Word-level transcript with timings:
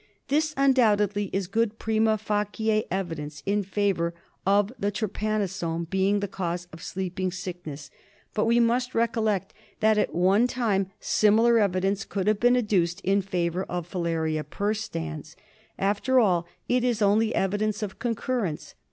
This, 0.29 0.55
undoubtedly, 0.57 1.29
is 1.31 1.45
good 1.45 1.77
prima 1.77 2.17
facte 2.17 2.83
evidence 2.89 3.43
in 3.45 3.61
favour 3.61 4.15
of 4.47 4.73
the 4.79 4.91
trypanosoma 4.91 5.91
being 5.91 6.21
the 6.21 6.27
cause 6.27 6.67
of 6.73 6.81
Sleeping 6.81 7.31
Sickness. 7.31 7.91
But 8.33 8.45
we 8.45 8.59
must 8.59 8.95
recollect 8.95 9.53
that 9.79 9.99
at 9.99 10.15
one 10.15 10.47
time 10.47 10.87
similar 10.99 11.59
evidence 11.59 12.03
could 12.03 12.25
have 12.25 12.39
been 12.39 12.57
adduced 12.57 12.99
in 13.01 13.21
favour 13.21 13.61
of 13.65 13.87
Filaria 13.87 14.43
perstans. 14.43 15.35
After 15.77 16.19
all 16.19 16.47
it 16.67 16.83
is 16.83 17.03
only 17.03 17.35
evidence 17.35 17.83
of 17.83 17.99
concurrence. 17.99 18.73